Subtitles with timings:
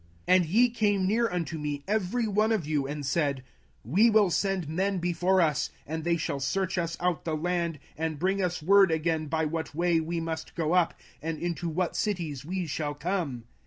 [0.27, 3.43] 05:001:022 And ye came near unto me every one of you, and said,
[3.83, 8.17] We will send men before us, and they shall search us out the land, and
[8.17, 12.43] bring us word again by what way we must go up, and into what cities
[12.43, 13.43] we shall come.